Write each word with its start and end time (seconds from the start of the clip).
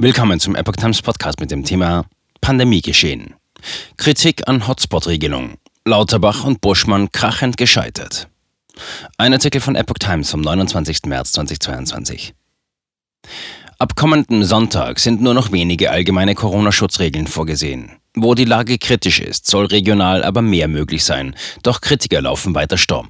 Willkommen 0.00 0.38
zum 0.38 0.54
Epoch 0.54 0.76
Times 0.76 1.02
Podcast 1.02 1.40
mit 1.40 1.50
dem 1.50 1.64
Thema 1.64 2.04
Pandemiegeschehen. 2.40 3.34
Kritik 3.96 4.46
an 4.46 4.68
Hotspot-Regelung. 4.68 5.54
Lauterbach 5.84 6.44
und 6.44 6.60
Buschmann 6.60 7.10
krachend 7.10 7.56
gescheitert. 7.56 8.28
Ein 9.16 9.32
Artikel 9.32 9.60
von 9.60 9.74
Epoch 9.74 9.98
Times 9.98 10.30
vom 10.30 10.40
29. 10.40 11.06
März 11.06 11.32
2022. 11.32 12.32
Ab 13.80 13.96
kommendem 13.96 14.44
Sonntag 14.44 15.00
sind 15.00 15.20
nur 15.20 15.34
noch 15.34 15.50
wenige 15.50 15.90
allgemeine 15.90 16.36
Corona-Schutzregeln 16.36 17.26
vorgesehen. 17.26 17.90
Wo 18.14 18.36
die 18.36 18.44
Lage 18.44 18.78
kritisch 18.78 19.18
ist, 19.18 19.48
soll 19.48 19.66
regional 19.66 20.22
aber 20.22 20.42
mehr 20.42 20.68
möglich 20.68 21.02
sein, 21.02 21.34
doch 21.64 21.80
Kritiker 21.80 22.22
laufen 22.22 22.54
weiter 22.54 22.78
Sturm. 22.78 23.08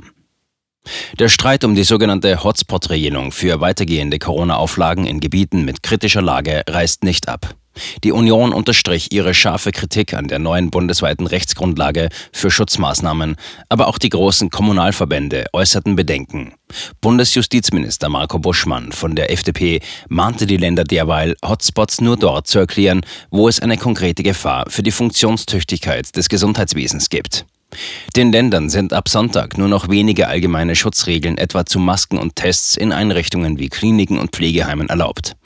Der 1.18 1.28
Streit 1.28 1.64
um 1.64 1.74
die 1.74 1.84
sogenannte 1.84 2.42
Hotspot-Regelung 2.42 3.32
für 3.32 3.60
weitergehende 3.60 4.18
Corona-Auflagen 4.18 5.06
in 5.06 5.20
Gebieten 5.20 5.64
mit 5.64 5.82
kritischer 5.82 6.22
Lage 6.22 6.62
reißt 6.68 7.04
nicht 7.04 7.28
ab. 7.28 7.54
Die 8.04 8.12
Union 8.12 8.52
unterstrich 8.52 9.12
ihre 9.12 9.34
scharfe 9.34 9.72
Kritik 9.72 10.14
an 10.14 10.28
der 10.28 10.38
neuen 10.38 10.70
bundesweiten 10.70 11.26
Rechtsgrundlage 11.26 12.08
für 12.32 12.50
Schutzmaßnahmen, 12.50 13.36
aber 13.68 13.88
auch 13.88 13.98
die 13.98 14.08
großen 14.08 14.50
Kommunalverbände 14.50 15.46
äußerten 15.52 15.96
Bedenken. 15.96 16.54
Bundesjustizminister 17.00 18.08
Marco 18.08 18.38
Buschmann 18.38 18.92
von 18.92 19.14
der 19.14 19.32
FDP 19.32 19.80
mahnte 20.08 20.46
die 20.46 20.56
Länder 20.56 20.84
derweil, 20.84 21.36
Hotspots 21.44 22.00
nur 22.00 22.16
dort 22.16 22.46
zu 22.46 22.58
erklären, 22.58 23.02
wo 23.30 23.48
es 23.48 23.60
eine 23.60 23.76
konkrete 23.76 24.22
Gefahr 24.22 24.64
für 24.68 24.82
die 24.82 24.90
Funktionstüchtigkeit 24.90 26.14
des 26.16 26.28
Gesundheitswesens 26.28 27.08
gibt. 27.10 27.46
Den 28.16 28.32
Ländern 28.32 28.70
sind 28.70 28.92
ab 28.92 29.08
Sonntag 29.08 29.58
nur 29.58 29.68
noch 29.68 29.88
wenige 29.88 30.28
allgemeine 30.28 30.74
Schutzregeln 30.74 31.38
etwa 31.38 31.66
zu 31.66 31.78
Masken 31.78 32.18
und 32.18 32.34
Tests 32.34 32.76
in 32.76 32.92
Einrichtungen 32.92 33.58
wie 33.58 33.68
Kliniken 33.68 34.18
und 34.18 34.32
Pflegeheimen 34.32 34.88
erlaubt. 34.88 35.36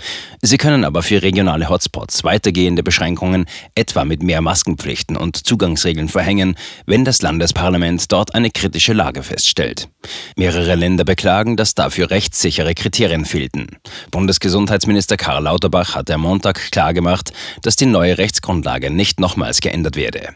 Sie 0.41 0.57
können 0.57 0.85
aber 0.85 1.03
für 1.03 1.23
regionale 1.23 1.69
Hotspots 1.69 2.25
weitergehende 2.25 2.83
Beschränkungen 2.83 3.47
etwa 3.75 4.05
mit 4.05 4.23
mehr 4.23 4.41
Maskenpflichten 4.41 5.17
und 5.17 5.47
Zugangsregeln 5.47 6.09
verhängen, 6.09 6.55
wenn 6.87 7.05
das 7.05 7.23
Landesparlament 7.23 8.11
dort 8.11 8.35
eine 8.35 8.51
kritische 8.51 8.93
Lage 8.93 9.23
feststellt. 9.23 9.89
Mehrere 10.37 10.77
Länder 10.77 11.05
beklagen, 11.05 11.57
dass 11.57 11.75
dafür 11.75 12.11
rechtssichere 12.11 12.75
Kriterien 12.75 13.25
fehlten. 13.25 13.67
Bundesgesundheitsminister 14.11 15.17
Karl 15.17 15.43
Lauterbach 15.43 15.95
hat 15.97 16.11
am 16.11 16.23
Montag 16.23 16.71
klargemacht, 16.71 17.33
dass 17.63 17.77
die 17.77 17.87
neue 17.87 18.17
Rechtsgrundlage 18.17 18.91
nicht 18.91 19.21
nochmals 19.21 19.61
geändert 19.61 19.97
werde. 19.97 20.35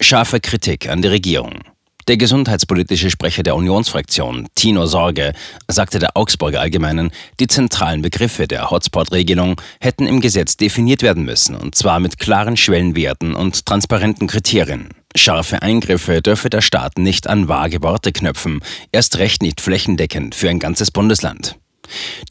Scharfe 0.00 0.40
Kritik 0.40 0.88
an 0.88 1.02
die 1.02 1.08
Regierung. 1.08 1.60
Der 2.08 2.16
gesundheitspolitische 2.16 3.10
Sprecher 3.10 3.44
der 3.44 3.54
Unionsfraktion, 3.54 4.48
Tino 4.56 4.86
Sorge, 4.86 5.34
sagte 5.68 6.00
der 6.00 6.16
Augsburger 6.16 6.60
Allgemeinen, 6.60 7.12
die 7.38 7.46
zentralen 7.46 8.02
Begriffe 8.02 8.48
der 8.48 8.70
Hotspot-Regelung 8.70 9.60
hätten 9.80 10.08
im 10.08 10.20
Gesetz 10.20 10.56
definiert 10.56 11.02
werden 11.02 11.24
müssen, 11.24 11.54
und 11.54 11.76
zwar 11.76 12.00
mit 12.00 12.18
klaren 12.18 12.56
Schwellenwerten 12.56 13.36
und 13.36 13.66
transparenten 13.66 14.26
Kriterien. 14.26 14.88
Scharfe 15.14 15.62
Eingriffe 15.62 16.22
dürfe 16.22 16.50
der 16.50 16.60
Staat 16.60 16.98
nicht 16.98 17.28
an 17.28 17.46
vage 17.46 17.82
Worte 17.82 18.10
knöpfen, 18.10 18.60
erst 18.90 19.18
recht 19.18 19.40
nicht 19.40 19.60
flächendeckend 19.60 20.34
für 20.34 20.50
ein 20.50 20.58
ganzes 20.58 20.90
Bundesland. 20.90 21.56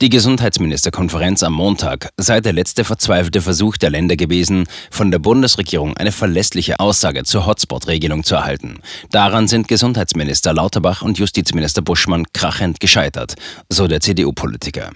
Die 0.01 0.09
Gesundheitsministerkonferenz 0.09 1.43
am 1.43 1.53
Montag 1.53 2.09
sei 2.17 2.41
der 2.41 2.53
letzte 2.53 2.83
verzweifelte 2.83 3.41
Versuch 3.41 3.77
der 3.77 3.89
Länder 3.89 4.15
gewesen, 4.15 4.65
von 4.89 5.11
der 5.11 5.19
Bundesregierung 5.19 5.97
eine 5.97 6.11
verlässliche 6.11 6.79
Aussage 6.79 7.23
zur 7.23 7.45
Hotspot-Regelung 7.45 8.23
zu 8.23 8.35
erhalten. 8.35 8.79
Daran 9.11 9.47
sind 9.47 9.67
Gesundheitsminister 9.67 10.53
Lauterbach 10.53 11.01
und 11.01 11.17
Justizminister 11.19 11.81
Buschmann 11.81 12.25
krachend 12.33 12.79
gescheitert, 12.79 13.35
so 13.69 13.87
der 13.87 13.99
CDU-Politiker. 13.99 14.91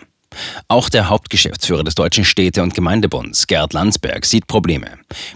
Auch 0.67 0.89
der 0.89 1.09
Hauptgeschäftsführer 1.09 1.83
des 1.83 1.95
Deutschen 1.95 2.25
Städte- 2.25 2.61
und 2.61 2.73
Gemeindebunds, 2.73 3.47
Gerd 3.47 3.73
Landsberg, 3.73 4.25
sieht 4.25 4.47
Probleme. 4.47 4.87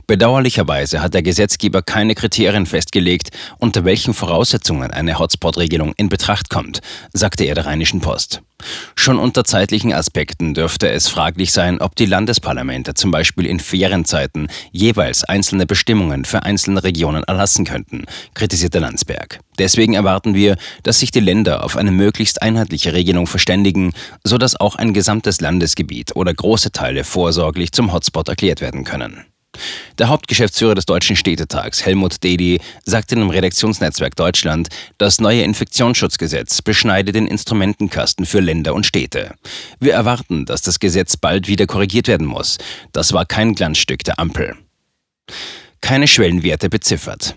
Bedauerlicherweise 0.08 1.02
hat 1.02 1.14
der 1.14 1.22
Gesetzgeber 1.22 1.82
keine 1.82 2.16
Kriterien 2.16 2.66
festgelegt, 2.66 3.30
unter 3.58 3.86
welchen 3.86 4.14
Voraussetzungen 4.14 4.92
eine 4.92 5.20
Hotspot-Regelung 5.20 5.94
in 5.98 6.10
Betracht 6.10 6.50
kommt, 6.50 6.82
sagte 7.14 7.46
er 7.46 7.56
der 7.56 7.66
Rheinischen 7.66 8.02
Post. 8.02 8.42
Schon 8.96 9.18
unter 9.18 9.44
zeitlichen 9.44 9.94
Aspekten 9.94 10.54
dürfte 10.54 10.90
es 10.90 11.08
fraglich 11.08 11.54
sein, 11.54 11.82
ob 11.82 11.96
die 11.96 12.06
Landesparlamente 12.06 12.94
zum 12.94 13.12
Beispiel 13.12 13.46
in 13.46 13.60
Ferienzeiten 13.60 14.50
jeweils 14.72 15.24
einzelne 15.24 15.66
Bestimmungen 15.66 16.26
für 16.26 16.44
einzelne 16.44 16.84
Regionen 16.84 17.24
erlassen 17.24 17.66
könnten, 17.66 18.06
kritisierte 18.34 18.80
Landsberg. 18.80 19.40
Deswegen 19.58 19.94
erwarten 19.94 20.36
wir, 20.36 20.58
dass 20.84 21.00
sich 21.00 21.12
die 21.12 21.20
Länder 21.20 21.64
auf 21.64 21.78
eine 21.78 21.92
möglichst 21.92 22.42
einheitliche 22.42 22.94
Regelung 22.94 23.28
verständigen, 23.28 23.94
sodass 24.24 24.60
auch 24.60 24.76
ein 24.76 24.94
gesamtes 24.94 25.42
Landesgebiet 25.42 26.16
oder 26.16 26.34
große 26.34 26.72
Teile 26.72 27.04
vorsorglich 27.04 27.72
zum 27.72 27.94
Hotspot 27.94 28.28
erklärt 28.28 28.62
werden 28.62 28.84
können. 28.84 29.26
Der 29.98 30.10
Hauptgeschäftsführer 30.10 30.76
des 30.76 30.86
Deutschen 30.86 31.16
Städtetags, 31.16 31.86
Helmut 31.86 32.24
Dedi, 32.24 32.60
sagte 32.86 33.16
im 33.16 33.30
Redaktionsnetzwerk 33.30 34.16
Deutschland, 34.16 34.70
das 34.98 35.20
neue 35.20 35.44
Infektionsschutzgesetz 35.44 36.62
beschneide 36.62 37.12
den 37.12 37.28
Instrumentenkasten 37.28 38.26
für 38.26 38.40
Länder 38.40 38.74
und 38.74 38.86
Städte. 38.86 39.36
Wir 39.80 39.94
erwarten, 39.94 40.46
dass 40.46 40.62
das 40.62 40.80
Gesetz 40.80 41.18
bald 41.18 41.48
wieder 41.48 41.68
korrigiert 41.68 42.08
werden 42.08 42.28
muss. 42.28 42.58
Das 42.92 43.14
war 43.14 43.26
kein 43.26 43.56
Glanzstück 43.56 44.04
der 44.04 44.20
Ampel. 44.20 44.56
Keine 45.82 46.08
Schwellenwerte 46.08 46.70
beziffert. 46.70 47.36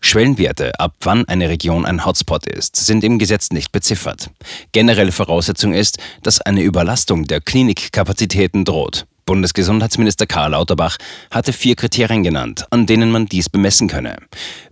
Schwellenwerte, 0.00 0.78
ab 0.78 0.96
wann 1.00 1.26
eine 1.28 1.48
Region 1.48 1.86
ein 1.86 2.04
Hotspot 2.04 2.46
ist, 2.46 2.76
sind 2.76 3.04
im 3.04 3.18
Gesetz 3.18 3.50
nicht 3.50 3.72
beziffert. 3.72 4.30
Generelle 4.72 5.12
Voraussetzung 5.12 5.72
ist, 5.72 5.98
dass 6.22 6.42
eine 6.42 6.60
Überlastung 6.60 7.24
der 7.24 7.40
Klinikkapazitäten 7.40 8.66
droht. 8.66 9.06
Bundesgesundheitsminister 9.26 10.26
Karl 10.26 10.52
Lauterbach 10.52 10.96
hatte 11.30 11.52
vier 11.52 11.76
Kriterien 11.76 12.22
genannt, 12.22 12.66
an 12.70 12.86
denen 12.86 13.10
man 13.10 13.26
dies 13.26 13.48
bemessen 13.48 13.88
könne. 13.88 14.16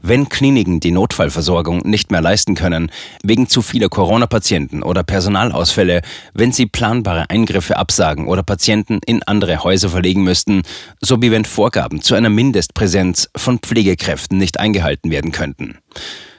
Wenn 0.00 0.28
Kliniken 0.28 0.80
die 0.80 0.90
Notfallversorgung 0.90 1.80
nicht 1.84 2.10
mehr 2.10 2.20
leisten 2.20 2.54
können, 2.54 2.90
wegen 3.22 3.48
zu 3.48 3.62
vieler 3.62 3.88
Corona-Patienten 3.88 4.82
oder 4.82 5.02
Personalausfälle, 5.02 6.02
wenn 6.34 6.52
sie 6.52 6.66
planbare 6.66 7.30
Eingriffe 7.30 7.76
absagen 7.76 8.26
oder 8.26 8.42
Patienten 8.42 9.00
in 9.06 9.22
andere 9.22 9.64
Häuser 9.64 9.88
verlegen 9.88 10.24
müssten, 10.24 10.62
sowie 11.00 11.30
wenn 11.30 11.44
Vorgaben 11.44 12.02
zu 12.02 12.14
einer 12.14 12.30
Mindestpräsenz 12.30 13.28
von 13.36 13.58
Pflegekräften 13.58 14.38
nicht 14.38 14.60
eingehalten 14.60 15.10
werden 15.10 15.32
könnten. 15.32 15.78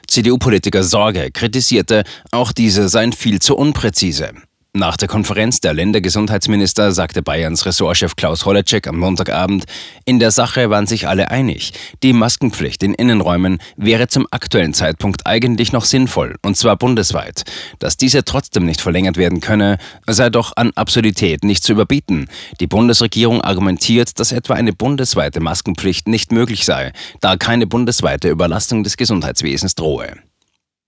CDU-Politiker 0.06 0.84
Sorge 0.84 1.30
kritisierte, 1.32 2.04
auch 2.30 2.52
diese 2.52 2.88
seien 2.88 3.12
viel 3.12 3.40
zu 3.40 3.56
unpräzise. 3.56 4.32
Nach 4.76 4.96
der 4.96 5.06
Konferenz 5.06 5.60
der 5.60 5.72
Ländergesundheitsminister 5.72 6.90
sagte 6.90 7.22
Bayerns 7.22 7.64
Ressortchef 7.64 8.16
Klaus 8.16 8.44
Holleczek 8.44 8.88
am 8.88 8.98
Montagabend, 8.98 9.66
in 10.04 10.18
der 10.18 10.32
Sache 10.32 10.68
waren 10.68 10.88
sich 10.88 11.06
alle 11.06 11.30
einig. 11.30 11.72
Die 12.02 12.12
Maskenpflicht 12.12 12.82
in 12.82 12.92
Innenräumen 12.92 13.58
wäre 13.76 14.08
zum 14.08 14.26
aktuellen 14.32 14.74
Zeitpunkt 14.74 15.28
eigentlich 15.28 15.70
noch 15.70 15.84
sinnvoll, 15.84 16.34
und 16.42 16.56
zwar 16.56 16.74
bundesweit. 16.74 17.44
Dass 17.78 17.96
diese 17.96 18.24
trotzdem 18.24 18.66
nicht 18.66 18.80
verlängert 18.80 19.16
werden 19.16 19.40
könne, 19.40 19.78
sei 20.08 20.28
doch 20.28 20.56
an 20.56 20.72
Absurdität 20.74 21.44
nicht 21.44 21.62
zu 21.62 21.70
überbieten. 21.70 22.28
Die 22.58 22.66
Bundesregierung 22.66 23.42
argumentiert, 23.42 24.18
dass 24.18 24.32
etwa 24.32 24.54
eine 24.54 24.72
bundesweite 24.72 25.38
Maskenpflicht 25.38 26.08
nicht 26.08 26.32
möglich 26.32 26.64
sei, 26.64 26.90
da 27.20 27.36
keine 27.36 27.68
bundesweite 27.68 28.28
Überlastung 28.28 28.82
des 28.82 28.96
Gesundheitswesens 28.96 29.76
drohe. 29.76 30.16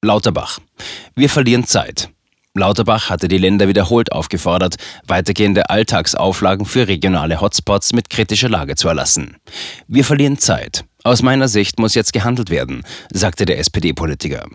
Lauterbach. 0.02 0.58
Wir 1.14 1.30
verlieren 1.30 1.68
Zeit. 1.68 2.10
Lauterbach 2.58 3.10
hatte 3.10 3.28
die 3.28 3.38
Länder 3.38 3.68
wiederholt 3.68 4.12
aufgefordert, 4.12 4.76
weitergehende 5.06 5.70
Alltagsauflagen 5.70 6.66
für 6.66 6.88
regionale 6.88 7.40
Hotspots 7.40 7.92
mit 7.92 8.10
kritischer 8.10 8.48
Lage 8.48 8.76
zu 8.76 8.88
erlassen. 8.88 9.36
Wir 9.88 10.04
verlieren 10.04 10.38
Zeit. 10.38 10.84
Aus 11.04 11.22
meiner 11.22 11.48
Sicht 11.48 11.78
muss 11.78 11.94
jetzt 11.94 12.12
gehandelt 12.12 12.50
werden, 12.50 12.82
sagte 13.12 13.44
der 13.44 13.58
SPD-Politiker. 13.58 14.46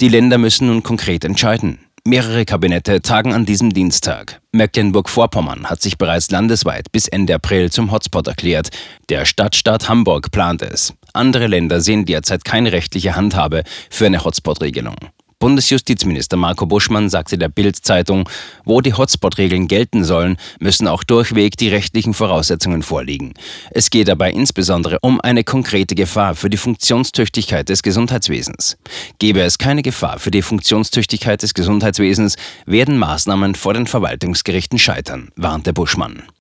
Die 0.00 0.08
Länder 0.08 0.38
müssen 0.38 0.68
nun 0.68 0.82
konkret 0.82 1.24
entscheiden. 1.24 1.80
Mehrere 2.06 2.44
Kabinette 2.44 3.02
tagen 3.02 3.34
an 3.34 3.46
diesem 3.46 3.72
Dienstag. 3.72 4.40
Mecklenburg-Vorpommern 4.52 5.68
hat 5.68 5.82
sich 5.82 5.98
bereits 5.98 6.30
landesweit 6.30 6.92
bis 6.92 7.08
Ende 7.08 7.34
April 7.34 7.72
zum 7.72 7.90
Hotspot 7.90 8.28
erklärt. 8.28 8.68
Der 9.08 9.24
Stadtstaat 9.24 9.88
Hamburg 9.88 10.30
plant 10.30 10.62
es. 10.62 10.94
Andere 11.14 11.48
Länder 11.48 11.80
sehen 11.80 12.04
derzeit 12.04 12.44
keine 12.44 12.70
rechtliche 12.70 13.16
Handhabe 13.16 13.64
für 13.90 14.06
eine 14.06 14.22
Hotspot-Regelung. 14.22 14.94
Bundesjustizminister 15.46 16.36
Marco 16.36 16.66
Buschmann 16.66 17.08
sagte 17.08 17.38
der 17.38 17.48
Bild-Zeitung, 17.48 18.28
wo 18.64 18.80
die 18.80 18.94
Hotspot-Regeln 18.94 19.68
gelten 19.68 20.02
sollen, 20.02 20.38
müssen 20.58 20.88
auch 20.88 21.04
durchweg 21.04 21.56
die 21.56 21.68
rechtlichen 21.68 22.14
Voraussetzungen 22.14 22.82
vorliegen. 22.82 23.32
Es 23.70 23.90
geht 23.90 24.08
dabei 24.08 24.32
insbesondere 24.32 24.98
um 25.02 25.20
eine 25.20 25.44
konkrete 25.44 25.94
Gefahr 25.94 26.34
für 26.34 26.50
die 26.50 26.56
Funktionstüchtigkeit 26.56 27.68
des 27.68 27.84
Gesundheitswesens. 27.84 28.76
Gäbe 29.20 29.40
es 29.42 29.56
keine 29.56 29.82
Gefahr 29.82 30.18
für 30.18 30.32
die 30.32 30.42
Funktionstüchtigkeit 30.42 31.40
des 31.40 31.54
Gesundheitswesens, 31.54 32.34
werden 32.66 32.98
Maßnahmen 32.98 33.54
vor 33.54 33.72
den 33.72 33.86
Verwaltungsgerichten 33.86 34.80
scheitern, 34.80 35.30
warnte 35.36 35.72
Buschmann. 35.72 36.24